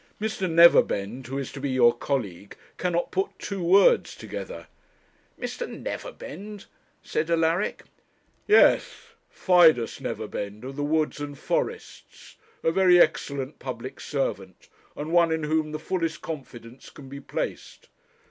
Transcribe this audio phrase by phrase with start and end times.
[0.19, 0.49] Mr.
[0.49, 4.65] Neverbend, who is to be your colleague, cannot put two words together.'
[5.39, 5.69] 'Mr.
[5.69, 6.65] Neverbend!'
[7.03, 7.83] said Alaric.
[8.47, 15.31] 'Yes, Fidus Neverbend, of the Woods and Forests; a very excellent public servant, and one
[15.31, 17.87] in whom the fullest confidence can be placed.